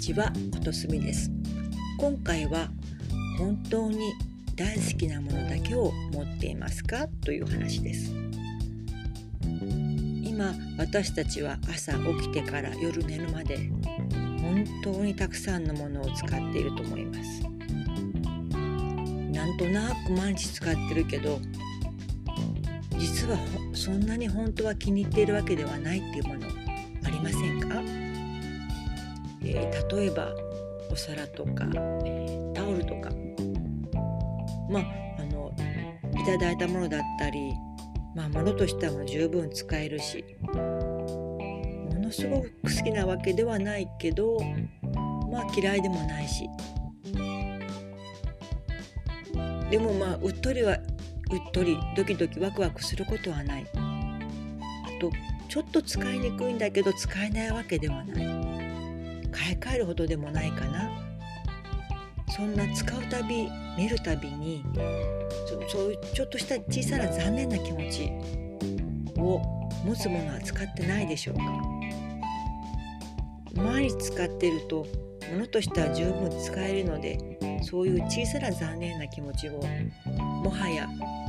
[0.00, 1.30] ちはことすみです。
[1.98, 2.70] 今回は
[3.36, 4.14] 本当に
[4.56, 8.14] 大好きなものだけを持っていますかという話です。
[10.24, 13.58] 今私たちは朝起きてから夜寝るまで
[14.40, 17.42] 本当にたくさんのものを使っていると思います。
[19.30, 21.38] なんとなく毎日使ってるけど
[22.96, 23.36] 実は
[23.74, 26.46] そんなに本当は気に入っているわけではないっていうもの
[27.04, 27.82] ありませんか、
[29.50, 30.34] えー、例えば
[30.90, 31.66] お皿とか、
[32.54, 33.10] タオルとか。
[34.70, 34.84] まあ
[35.18, 35.52] あの
[36.20, 37.52] いただいたものだったり
[38.14, 44.38] まあ物としては十分使えるしものすごく好きなわけではないけど
[45.30, 46.48] まあ嫌いでもないし。
[49.70, 50.80] でもまあうっとりはうっ
[51.52, 53.66] とりドキドキワクワクすることはない。
[53.74, 54.18] あ
[55.00, 55.10] と
[55.48, 58.59] ちょっと使いにくいんだけど使えないわけではない。
[59.30, 60.90] 買い替えるほどでもないかな。
[62.36, 64.64] そんな使うたび見るたびに
[65.68, 68.12] そういうちょっとした小さな残念な気持ち
[69.18, 69.42] を
[69.84, 71.42] 持つものは使ってないでしょうか。
[73.54, 74.86] 毎日使ってると
[75.32, 77.18] 物としては十分使えるので
[77.62, 79.60] そういう小さな残念な気持ちを
[80.18, 80.88] もはや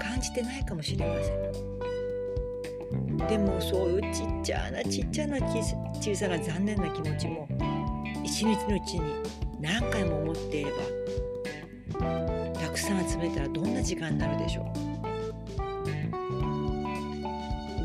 [0.00, 1.42] 感じてないかもしれません。
[3.28, 7.48] でもそういうちっちゃなちっちゃな小さな残念な気持ちも
[8.32, 9.12] 一日のうちに
[9.60, 10.78] 何回も思っていれば
[12.58, 14.68] たくさん集めたらどんな時間になるでしょう。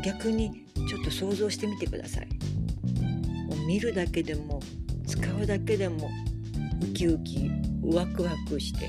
[0.02, 2.28] 逆にちょっと想像してみてください。
[3.66, 4.62] 見るだけでも
[5.06, 6.08] 使うだけでも
[6.82, 7.50] ウキウキ
[7.82, 8.88] ワクワクして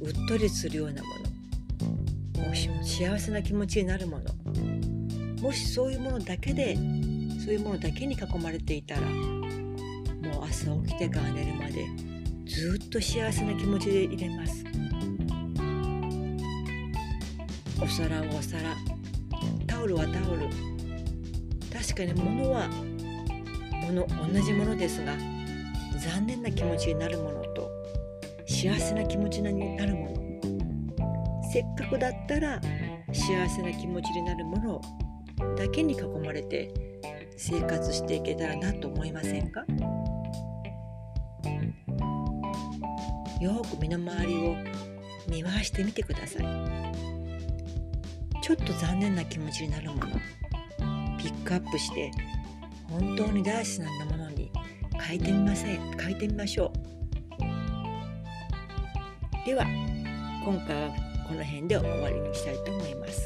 [0.00, 1.08] うっとりするようなも
[2.40, 2.48] の。
[2.48, 4.24] もしも幸せな気持ちになるもの。
[5.40, 6.82] もしそういうものだけでそ
[7.52, 9.02] ういうものだけに囲まれていたら
[10.22, 11.86] もう朝起きてから寝るまで
[12.46, 14.64] ずっと幸せな気持ちでいれます。
[17.82, 18.76] お皿はお皿。
[19.66, 20.48] タオルはタオル。
[21.72, 22.68] 確かに物は
[23.86, 25.12] 物同じものですが
[25.98, 27.70] 残念な気持ちになるものと
[28.48, 30.16] 幸せな気持ちになるもの。
[31.52, 32.60] せっかくだったら
[33.12, 34.80] 幸せな気持ちになるもの
[35.56, 36.72] だけに囲まれて
[37.36, 39.64] 生活していけたらなと思いませんか？
[43.40, 44.56] よく身の回りを
[45.28, 46.42] 見回してみてください。
[48.42, 50.06] ちょっと残念な気持ちになるもの。
[51.18, 52.10] ピックアップして
[52.88, 54.50] 本当に大事なものに
[54.98, 55.98] 変えてみません。
[55.98, 56.72] 変えてみましょう。
[59.44, 59.64] では
[60.44, 60.94] 今回は
[61.28, 63.25] この辺で終わりにしたいと思います。